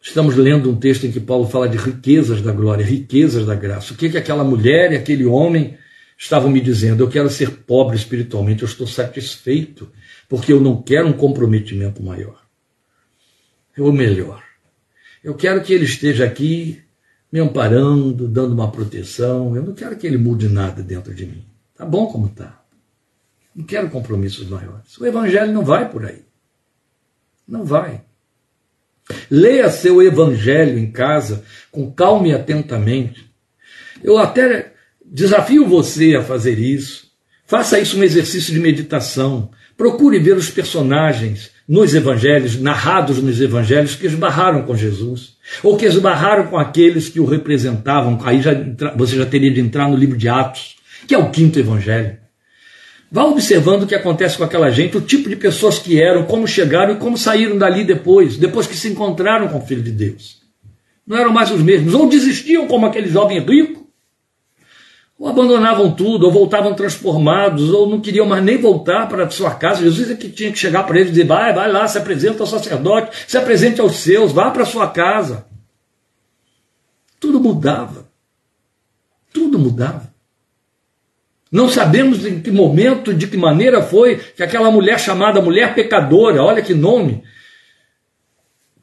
[0.00, 3.92] Estamos lendo um texto em que Paulo fala de riquezas da glória, riquezas da graça.
[3.92, 5.76] O que, que aquela mulher e aquele homem
[6.16, 7.02] estavam me dizendo?
[7.02, 9.90] Eu quero ser pobre espiritualmente, eu estou satisfeito,
[10.28, 12.40] porque eu não quero um comprometimento maior.
[13.76, 14.42] Ou melhor,
[15.22, 16.80] eu quero que ele esteja aqui
[17.30, 19.54] me amparando, dando uma proteção.
[19.54, 21.49] Eu não quero que ele mude nada dentro de mim.
[21.80, 22.60] Tá bom como tá.
[23.56, 24.98] Não quero compromissos maiores.
[24.98, 26.20] O evangelho não vai por aí.
[27.48, 28.02] Não vai.
[29.30, 33.32] Leia seu evangelho em casa com calma e atentamente.
[34.04, 37.10] Eu até desafio você a fazer isso.
[37.46, 39.50] Faça isso um exercício de meditação.
[39.74, 45.86] Procure ver os personagens nos evangelhos, narrados nos evangelhos, que esbarraram com Jesus, ou que
[45.86, 48.20] esbarraram com aqueles que o representavam.
[48.22, 48.52] Aí já,
[48.94, 52.18] você já teria de entrar no livro de Atos que é o quinto evangelho.
[53.12, 56.46] Vá observando o que acontece com aquela gente, o tipo de pessoas que eram, como
[56.46, 60.40] chegaram e como saíram dali depois, depois que se encontraram com o Filho de Deus.
[61.04, 63.80] Não eram mais os mesmos, ou desistiam como aquele jovem rico,
[65.18, 69.54] ou abandonavam tudo, ou voltavam transformados, ou não queriam mais nem voltar para a sua
[69.54, 69.82] casa.
[69.82, 72.42] Jesus é que tinha que chegar para eles e dizer: vai, vai lá, se apresenta
[72.42, 75.46] ao sacerdote, se apresente aos seus, vá para a sua casa.
[77.18, 78.08] Tudo mudava.
[79.32, 80.09] Tudo mudava.
[81.50, 86.42] Não sabemos em que momento, de que maneira foi que aquela mulher chamada mulher pecadora,
[86.42, 87.24] olha que nome,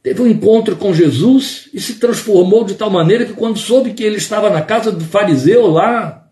[0.04, 4.04] teve um encontro com Jesus e se transformou de tal maneira que, quando soube que
[4.04, 6.28] ele estava na casa do fariseu lá,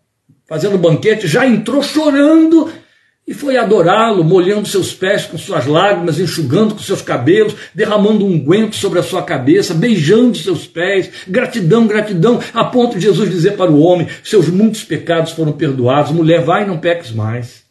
[0.46, 2.70] fazendo banquete, já entrou chorando
[3.28, 8.34] e foi adorá-lo, molhando seus pés com suas lágrimas, enxugando com seus cabelos, derramando um
[8.34, 13.58] unguento sobre a sua cabeça, beijando seus pés, gratidão, gratidão, a ponto de Jesus dizer
[13.58, 17.66] para o homem: seus muitos pecados foram perdoados, mulher, vai e não peques mais.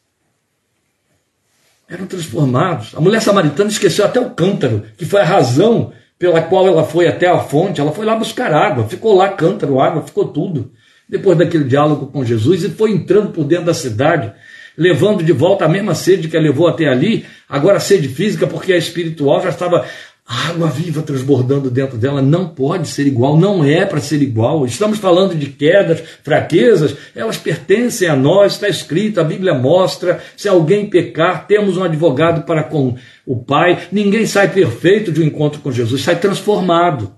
[1.89, 2.93] Eram transformados.
[2.97, 7.07] A mulher samaritana esqueceu até o cântaro, que foi a razão pela qual ela foi
[7.07, 7.81] até a fonte.
[7.81, 10.73] Ela foi lá buscar água, ficou lá cântaro, água, ficou tudo
[11.09, 14.33] depois daquele diálogo com Jesus, e foi entrando por dentro da cidade,
[14.77, 18.73] levando de volta a mesma sede que a levou até ali, agora sede física, porque
[18.73, 19.87] a espiritual já estava
[20.27, 22.23] água viva transbordando dentro dela.
[22.23, 24.65] Não pode ser igual, não é para ser igual.
[24.65, 30.49] Estamos falando de quedas, fraquezas, elas pertencem a nós, está escrito, a Bíblia mostra: se
[30.49, 33.89] alguém pecar, temos um advogado para com o Pai.
[33.93, 37.15] Ninguém sai perfeito de um encontro com Jesus, sai transformado.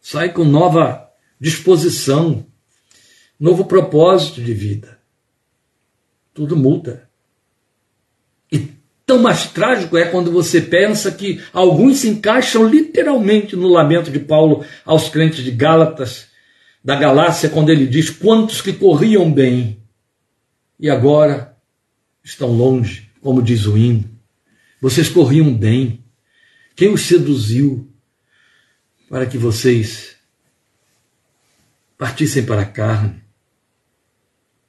[0.00, 1.08] Sai com nova
[1.40, 2.44] disposição,
[3.38, 5.01] novo propósito de vida.
[6.34, 7.08] Tudo muda.
[8.50, 8.68] E
[9.06, 14.18] tão mais trágico é quando você pensa que alguns se encaixam literalmente no lamento de
[14.18, 16.28] Paulo aos crentes de Gálatas,
[16.84, 19.82] da Galácia, quando ele diz: Quantos que corriam bem
[20.78, 21.56] e agora
[22.24, 24.10] estão longe, como diz o hino.
[24.80, 26.04] Vocês corriam bem.
[26.74, 27.88] Quem os seduziu
[29.08, 30.16] para que vocês
[31.96, 33.21] partissem para a carne.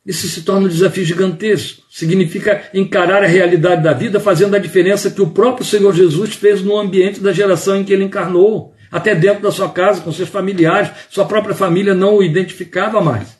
[0.06, 1.84] Isso se torna um desafio gigantesco.
[1.90, 6.62] Significa encarar a realidade da vida fazendo a diferença que o próprio Senhor Jesus fez
[6.62, 8.74] no ambiente da geração em que ele encarnou.
[8.92, 13.38] Até dentro da sua casa, com seus familiares, sua própria família não o identificava mais.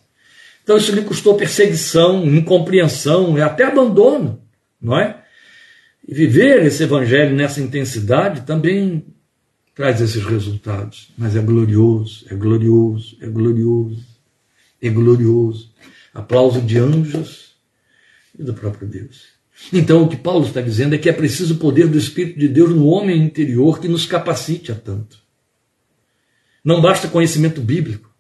[0.64, 4.42] Então isso lhe custou perseguição, incompreensão e até abandono,
[4.82, 5.22] não é?
[6.08, 9.06] E viver esse evangelho nessa intensidade também
[9.76, 11.12] traz esses resultados.
[11.18, 14.06] Mas é glorioso, é glorioso, é glorioso,
[14.82, 15.73] é glorioso.
[16.14, 17.56] Aplauso de anjos
[18.38, 19.34] e do próprio Deus.
[19.72, 22.48] Então, o que Paulo está dizendo é que é preciso o poder do Espírito de
[22.48, 25.18] Deus no homem interior que nos capacite a tanto.
[26.64, 28.12] Não basta conhecimento bíblico.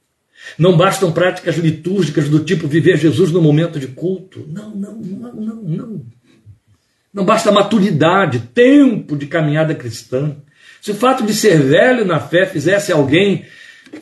[0.57, 4.45] Não bastam práticas litúrgicas do tipo viver Jesus no momento de culto.
[4.49, 6.05] Não, não, não, não, não.
[7.13, 10.35] Não basta maturidade, tempo de caminhada cristã.
[10.81, 13.45] Se o fato de ser velho na fé fizesse alguém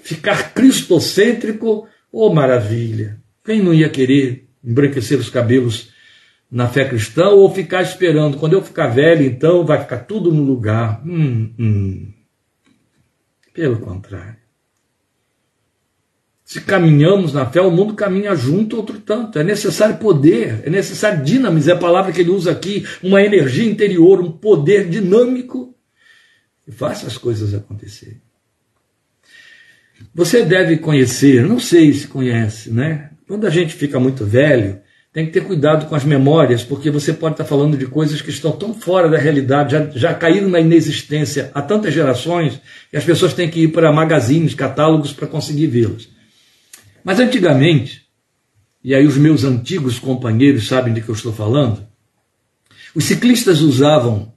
[0.01, 3.20] ficar cristocêntrico, oh maravilha!
[3.43, 5.91] Quem não ia querer embranquecer os cabelos
[6.49, 10.43] na fé cristã ou ficar esperando, quando eu ficar velho, então vai ficar tudo no
[10.43, 11.01] lugar?
[11.05, 12.13] Hum, hum.
[13.53, 14.41] Pelo contrário.
[16.43, 19.39] Se caminhamos na fé, o mundo caminha junto, outro tanto.
[19.39, 23.63] É necessário poder, é necessário dinamis, é a palavra que ele usa aqui, uma energia
[23.63, 25.73] interior, um poder dinâmico
[26.67, 28.21] e faça as coisas acontecerem.
[30.13, 33.10] Você deve conhecer, não sei se conhece, né?
[33.31, 34.81] Quando a gente fica muito velho,
[35.13, 38.29] tem que ter cuidado com as memórias, porque você pode estar falando de coisas que
[38.29, 43.05] estão tão fora da realidade, já, já caíram na inexistência há tantas gerações, que as
[43.05, 46.09] pessoas têm que ir para magazines, catálogos para conseguir vê-las.
[47.05, 48.01] Mas antigamente,
[48.83, 51.87] e aí os meus antigos companheiros sabem de que eu estou falando,
[52.93, 54.33] os ciclistas usavam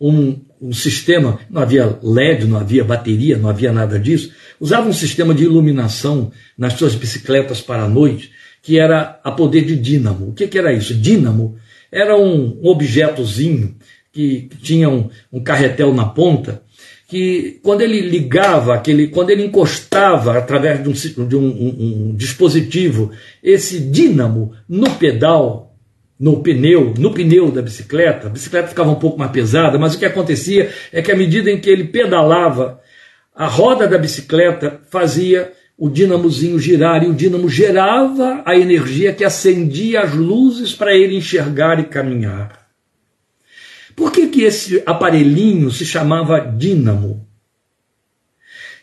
[0.00, 4.92] um, um sistema, não havia LED, não havia bateria, não havia nada disso, usava um
[4.92, 8.30] sistema de iluminação nas suas bicicletas para a noite,
[8.62, 10.28] que era a poder de dínamo.
[10.28, 10.94] O que, que era isso?
[10.94, 11.56] Dínamo
[11.90, 13.74] era um objetozinho
[14.12, 16.62] que, tinha um, um carretel na ponta,
[17.08, 22.14] que quando ele ligava, aquele, quando ele encostava através de um, de um, um, um
[22.14, 23.10] dispositivo
[23.42, 25.71] esse dínamo no pedal
[26.22, 29.98] no pneu, no pneu da bicicleta, a bicicleta ficava um pouco mais pesada, mas o
[29.98, 32.80] que acontecia é que à medida em que ele pedalava,
[33.34, 39.24] a roda da bicicleta fazia o dinamozinho girar e o dínamo gerava a energia que
[39.24, 42.68] acendia as luzes para ele enxergar e caminhar.
[43.96, 47.26] Por que, que esse aparelhinho se chamava dínamo?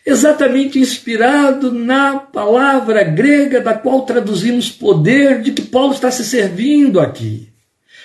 [0.04, 7.00] Exatamente inspirado na palavra grega da qual traduzimos poder, de que Paulo está se servindo
[7.00, 7.48] aqui.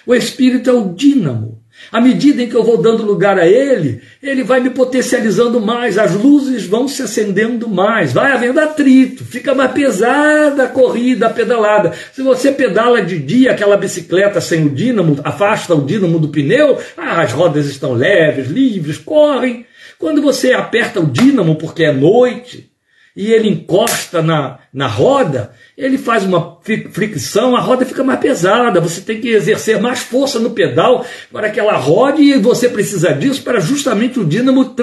[0.06, 1.66] O Espírito é o dínamo.
[1.92, 5.98] À medida em que eu vou dando lugar a ele, ele vai me potencializando mais,
[5.98, 11.30] as luzes vão se acendendo mais, vai havendo atrito, fica mais pesada a corrida, a
[11.30, 11.92] pedalada.
[12.14, 16.80] Se você pedala de dia aquela bicicleta sem o dínamo, afasta o dínamo do pneu,
[16.98, 19.66] ah, as rodas estão leves, livres, correm.
[20.00, 22.72] Quando você aperta o dínamo porque é noite
[23.16, 26.60] e ele encosta na, na roda, ele faz uma
[26.92, 31.50] fricção, a roda fica mais pesada, você tem que exercer mais força no pedal para
[31.50, 34.76] que ela rode e você precisa disso para justamente o dínamo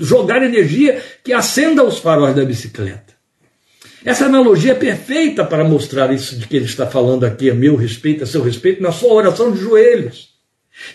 [0.00, 3.20] jogar energia que acenda os faróis da bicicleta.
[4.02, 7.76] Essa analogia é perfeita para mostrar isso de que ele está falando aqui a meu
[7.76, 10.29] respeito, a seu respeito, na sua oração de joelhos.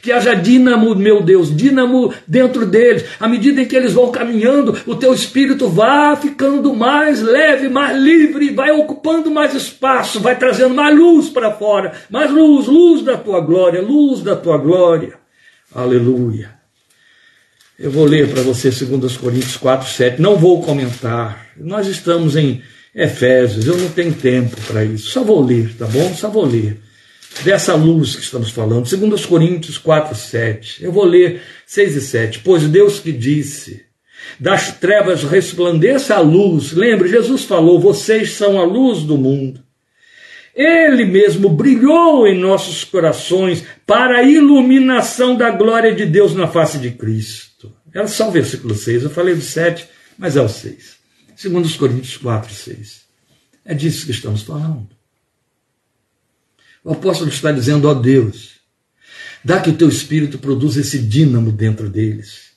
[0.02, 3.06] Que haja dínamo, meu Deus, dínamo dentro deles.
[3.20, 7.98] À medida em que eles vão caminhando, o teu espírito vai ficando mais leve, mais
[7.98, 11.94] livre, vai ocupando mais espaço, vai trazendo mais luz para fora.
[12.10, 15.14] Mais luz, luz da tua glória, luz da tua glória.
[15.74, 16.54] Aleluia.
[17.78, 20.22] Eu vou ler para você 2 Coríntios 4, 7.
[20.22, 21.48] Não vou comentar.
[21.58, 22.62] Nós estamos em
[22.94, 25.10] Efésios, eu não tenho tempo para isso.
[25.10, 26.14] Só vou ler, tá bom?
[26.14, 26.85] Só vou ler
[27.44, 28.88] dessa luz que estamos falando.
[28.88, 30.84] Segundo os Coríntios 4, 7.
[30.84, 32.40] Eu vou ler 6 e 7.
[32.40, 33.86] Pois Deus que disse,
[34.40, 36.72] das trevas resplandeça a luz.
[36.72, 39.64] Lembre, Jesus falou, vocês são a luz do mundo.
[40.56, 46.78] Ele mesmo brilhou em nossos corações para a iluminação da glória de Deus na face
[46.78, 47.74] de Cristo.
[47.94, 49.86] Era só o versículo 6, eu falei do 7,
[50.18, 50.96] mas é o 6.
[51.36, 53.02] Segundo os Coríntios 4, 6.
[53.66, 54.95] É disso que estamos falando.
[56.86, 58.60] O apóstolo está dizendo, ó Deus,
[59.44, 62.52] dá que o teu espírito produza esse dínamo dentro deles,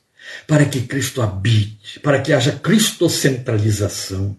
[0.47, 4.37] para que Cristo habite, para que haja cristocentralização,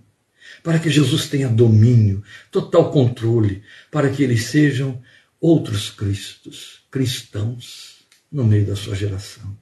[0.62, 5.02] para que Jesus tenha domínio, total controle, para que eles sejam
[5.42, 7.96] outros Cristos, cristãos,
[8.32, 9.58] no meio da sua geração.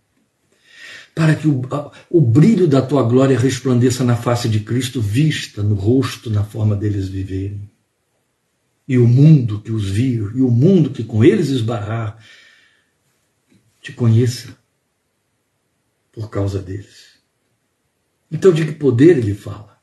[1.16, 1.62] Para que o,
[2.10, 6.76] o brilho da tua glória resplandeça na face de Cristo, vista no rosto, na forma
[6.76, 7.70] deles viverem
[8.88, 12.24] e o mundo que os viu, e o mundo que com eles esbarrar,
[13.82, 14.58] te conheça
[16.12, 17.18] por causa deles.
[18.32, 19.78] Então, de que poder ele fala?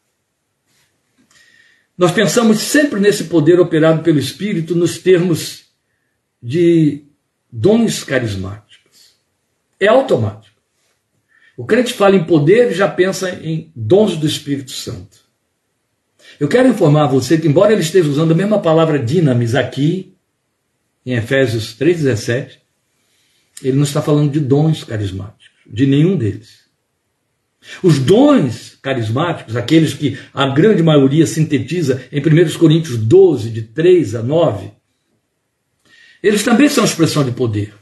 [1.97, 5.67] Nós pensamos sempre nesse poder operado pelo Espírito nos termos
[6.43, 7.05] de
[7.51, 9.15] dons carismáticos.
[9.79, 10.61] É automático.
[11.57, 15.24] O crente fala em poder e já pensa em dons do Espírito Santo.
[16.39, 20.15] Eu quero informar você que, embora ele esteja usando a mesma palavra dinamis aqui,
[21.07, 22.59] em Efésios 3,17,
[23.63, 26.65] ele não está falando de dons carismáticos, de nenhum deles.
[27.83, 34.17] Os dons carismáticos, aqueles que a grande maioria sintetiza em 1 Coríntios 12, de 3
[34.17, 34.71] a 9,
[36.23, 37.75] eles também são expressão de poder.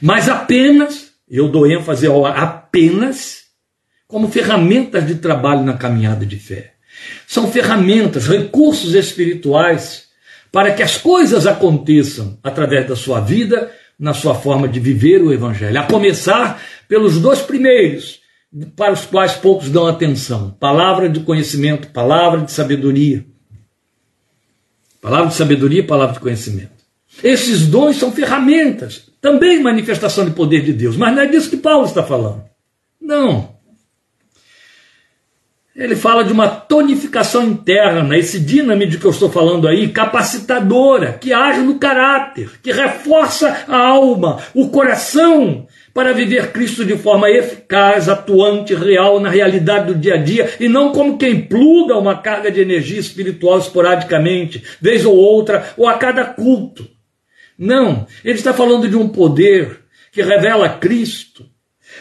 [0.00, 3.44] Mas apenas, eu dou ênfase ao apenas,
[4.06, 6.75] como ferramentas de trabalho na caminhada de fé.
[7.26, 10.06] São ferramentas, recursos espirituais
[10.52, 15.32] para que as coisas aconteçam através da sua vida, na sua forma de viver o
[15.32, 15.78] Evangelho.
[15.78, 18.20] A começar pelos dois primeiros,
[18.74, 23.24] para os quais poucos dão atenção: palavra de conhecimento, palavra de sabedoria.
[25.00, 26.70] Palavra de sabedoria e palavra de conhecimento.
[27.22, 31.56] Esses dons são ferramentas, também manifestação de poder de Deus, mas não é disso que
[31.56, 32.44] Paulo está falando.
[33.00, 33.55] Não.
[35.76, 41.12] Ele fala de uma tonificação interna, esse dínamo de que eu estou falando aí, capacitadora,
[41.12, 47.30] que age no caráter, que reforça a alma, o coração, para viver Cristo de forma
[47.30, 52.16] eficaz, atuante, real, na realidade do dia a dia, e não como quem pluga uma
[52.22, 56.88] carga de energia espiritual esporadicamente, vez ou outra, ou a cada culto.
[57.58, 61.44] Não, ele está falando de um poder que revela Cristo,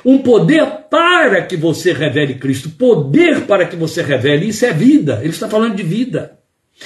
[0.05, 5.19] um poder para que você revele Cristo, poder para que você revele, isso é vida.
[5.23, 6.37] Ele está falando de vida.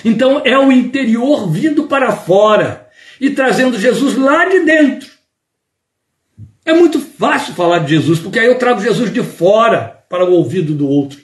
[0.06, 2.88] Então é o interior vindo para fora
[3.20, 5.10] e trazendo Jesus lá de dentro.
[6.64, 10.34] É muito fácil falar de Jesus, porque aí eu trago Jesus de fora para o
[10.34, 11.20] ouvido do outro.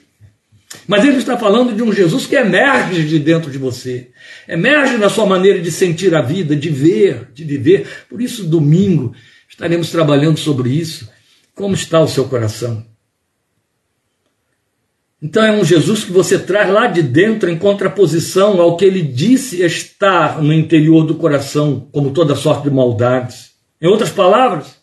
[0.86, 4.10] Mas ele está falando de um Jesus que emerge de dentro de você,
[4.46, 7.86] emerge na sua maneira de sentir a vida, de ver, de viver.
[8.08, 9.14] Por isso, domingo,
[9.48, 11.08] estaremos trabalhando sobre isso.
[11.56, 12.84] Como está o seu coração?
[15.20, 19.00] Então é um Jesus que você traz lá de dentro em contraposição ao que ele
[19.00, 23.52] disse estar no interior do coração, como toda sorte de maldades.
[23.80, 24.76] Em outras palavras,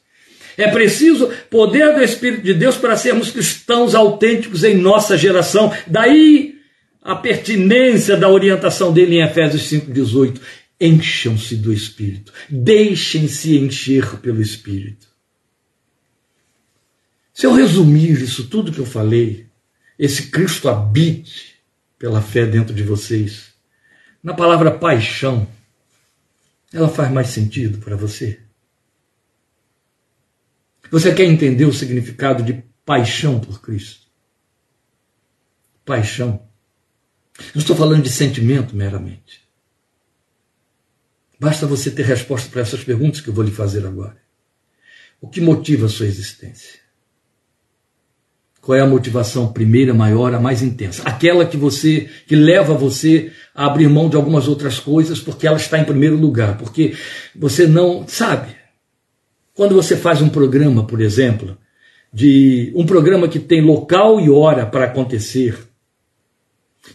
[0.57, 5.71] é preciso poder do Espírito de Deus para sermos cristãos autênticos em nossa geração.
[5.86, 6.55] Daí
[7.03, 10.41] a pertinência da orientação dele em Efésios 5,18.
[10.82, 15.12] Encham-se do Espírito, deixem-se encher pelo Espírito.
[17.34, 19.47] Se eu resumir isso tudo que eu falei,
[19.97, 21.55] esse Cristo habite
[21.97, 23.53] pela fé dentro de vocês,
[24.21, 25.47] na palavra paixão,
[26.71, 28.39] ela faz mais sentido para você?
[30.91, 34.07] Você quer entender o significado de paixão por Cristo?
[35.84, 36.47] Paixão.
[37.53, 39.41] Não estou falando de sentimento meramente.
[41.39, 44.21] Basta você ter resposta para essas perguntas que eu vou lhe fazer agora.
[45.19, 46.82] O que motiva a sua existência?
[48.64, 51.03] Qual é a motivação primeira, maior, a mais intensa?
[51.03, 55.57] Aquela que você que leva você a abrir mão de algumas outras coisas porque ela
[55.57, 56.95] está em primeiro lugar, porque
[57.36, 58.55] você não sabe.
[59.53, 61.57] Quando você faz um programa, por exemplo,
[62.11, 65.57] de um programa que tem local e hora para acontecer,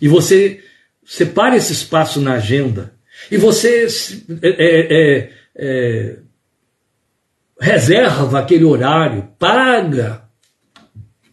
[0.00, 0.64] e você
[1.04, 2.94] separa esse espaço na agenda,
[3.30, 3.86] e você
[4.42, 6.18] é, é, é, é
[7.60, 10.27] reserva aquele horário, paga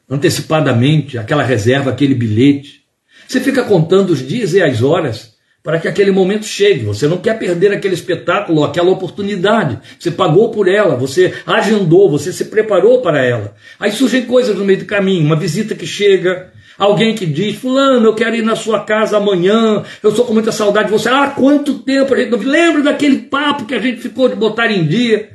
[0.09, 2.83] antecipadamente aquela reserva, aquele bilhete.
[3.27, 5.35] Você fica contando os dias e as horas
[5.65, 6.85] para que aquele momento chegue.
[6.85, 9.79] Você não quer perder aquele espetáculo, aquela oportunidade.
[9.99, 13.55] Você pagou por ela, você agendou, você se preparou para ela.
[13.79, 18.05] Aí surgem coisas no meio do caminho, uma visita que chega, alguém que diz: Fulano,
[18.05, 21.09] eu quero ir na sua casa amanhã, eu estou com muita saudade de você.
[21.09, 22.37] Ah, quanto tempo a gente não.
[22.37, 25.34] Lembra daquele papo que a gente ficou de botar em dia?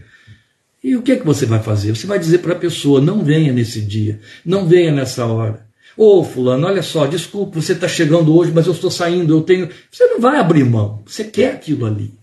[0.82, 1.94] E o que é que você vai fazer?
[1.94, 5.68] Você vai dizer para a pessoa: não venha nesse dia, não venha nessa hora.
[5.96, 9.68] Ô, fulano, olha só, desculpa, você está chegando hoje, mas eu estou saindo, eu tenho.
[9.90, 12.14] Você não vai abrir mão, você quer aquilo ali.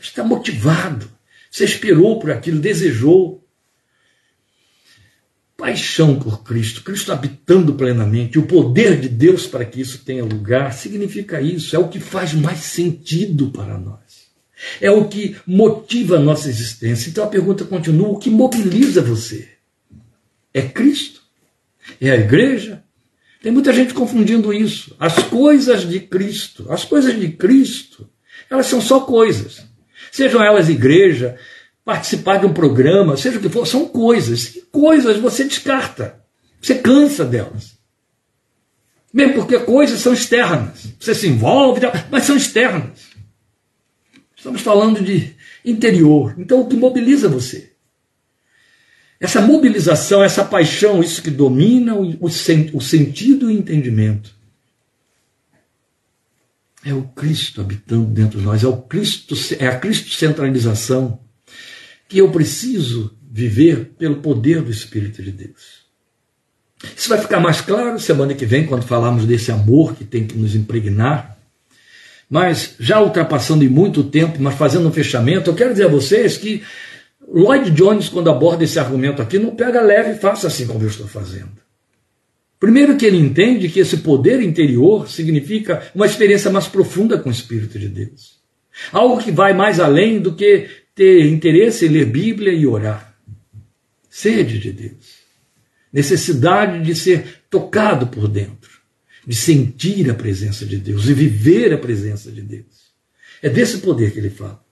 [0.00, 1.08] Está motivado,
[1.48, 3.40] você esperou por aquilo, desejou.
[5.56, 10.72] Paixão por Cristo, Cristo habitando plenamente, o poder de Deus para que isso tenha lugar,
[10.72, 14.01] significa isso, é o que faz mais sentido para nós.
[14.80, 17.10] É o que motiva a nossa existência.
[17.10, 19.48] Então a pergunta continua: o que mobiliza você?
[20.52, 21.22] É Cristo?
[22.00, 22.82] É a igreja?
[23.42, 24.94] Tem muita gente confundindo isso.
[24.98, 28.08] As coisas de Cristo, as coisas de Cristo,
[28.48, 29.64] elas são só coisas.
[30.12, 31.36] Sejam elas igreja,
[31.84, 34.54] participar de um programa, seja o que for, são coisas.
[34.54, 36.20] E coisas você descarta.
[36.60, 37.72] Você cansa delas.
[39.12, 40.86] Mesmo porque coisas são externas.
[40.98, 43.11] Você se envolve, mas são externas.
[44.42, 46.34] Estamos falando de interior.
[46.36, 47.74] Então, o que mobiliza você?
[49.20, 54.34] Essa mobilização, essa paixão, isso que domina o, o, o sentido e o entendimento.
[56.84, 61.20] É o Cristo habitando dentro de nós, é o Cristo, é a Cristo centralização
[62.08, 65.86] que eu preciso viver pelo poder do Espírito de Deus.
[66.96, 70.36] Isso vai ficar mais claro semana que vem, quando falarmos desse amor que tem que
[70.36, 71.31] nos impregnar
[72.32, 76.38] mas já ultrapassando em muito tempo, mas fazendo um fechamento, eu quero dizer a vocês
[76.38, 76.62] que
[77.28, 80.88] Lloyd Jones, quando aborda esse argumento aqui, não pega leve e faça assim como eu
[80.88, 81.52] estou fazendo.
[82.58, 87.32] Primeiro que ele entende que esse poder interior significa uma experiência mais profunda com o
[87.32, 88.40] Espírito de Deus.
[88.90, 93.14] Algo que vai mais além do que ter interesse em ler Bíblia e orar.
[94.08, 95.20] Sede de Deus.
[95.92, 98.61] Necessidade de ser tocado por dentro
[99.26, 102.92] de sentir a presença de Deus e viver a presença de Deus.
[103.42, 104.62] É desse poder que ele fala.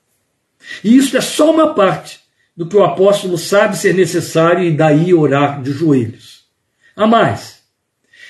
[0.84, 2.20] E isso é só uma parte
[2.56, 6.44] do que o apóstolo sabe ser necessário e daí orar de joelhos.
[6.94, 7.60] Há mais.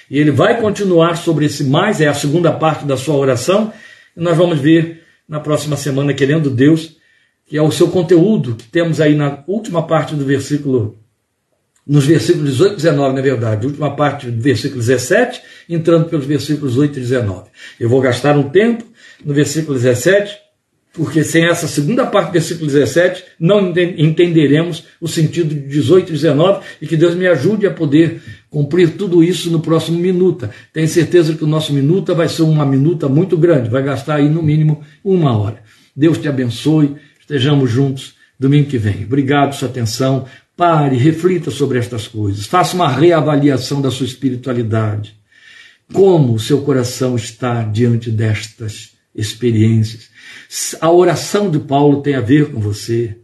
[0.08, 3.72] E ele vai continuar sobre esse mais, é a segunda parte da sua oração,
[4.16, 6.96] e nós vamos ver na próxima semana, querendo Deus,
[7.46, 10.99] que é o seu conteúdo, que temos aí na última parte do versículo
[11.86, 16.76] nos versículos 18 e 19, na verdade, última parte do versículo 17, entrando pelos versículos
[16.76, 17.48] 8 e 19.
[17.78, 18.84] Eu vou gastar um tempo
[19.24, 20.36] no versículo 17,
[20.92, 26.12] porque sem essa segunda parte do versículo 17 não entenderemos o sentido de 18 e
[26.12, 28.20] 19 e que Deus me ajude a poder
[28.50, 30.50] cumprir tudo isso no próximo minuta.
[30.72, 34.28] Tenho certeza que o nosso minuta vai ser uma minuta muito grande, vai gastar aí
[34.28, 35.62] no mínimo uma hora.
[35.94, 39.04] Deus te abençoe, estejamos juntos domingo que vem.
[39.04, 40.26] Obrigado pela sua atenção.
[40.56, 45.18] Pare, reflita sobre estas coisas, faça uma reavaliação da sua espiritualidade.
[45.92, 50.10] Como o seu coração está diante destas experiências?
[50.80, 53.16] A oração de Paulo tem a ver com você.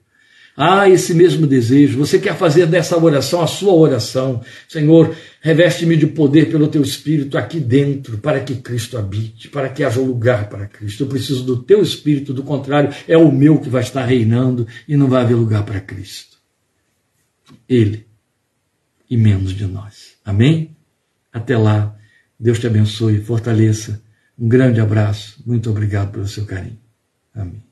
[0.56, 1.98] Ah, esse mesmo desejo.
[1.98, 4.40] Você quer fazer dessa oração a sua oração.
[4.66, 9.84] Senhor, reveste-me de poder pelo teu Espírito aqui dentro, para que Cristo habite, para que
[9.84, 11.04] haja lugar para Cristo.
[11.04, 14.96] Eu preciso do teu Espírito, do contrário, é o meu que vai estar reinando e
[14.96, 16.36] não vai haver lugar para Cristo.
[17.68, 18.06] Ele
[19.08, 20.16] e menos de nós.
[20.24, 20.76] Amém?
[21.32, 21.96] Até lá.
[22.38, 24.02] Deus te abençoe, fortaleça.
[24.38, 25.42] Um grande abraço.
[25.46, 26.78] Muito obrigado pelo seu carinho.
[27.34, 27.65] Amém.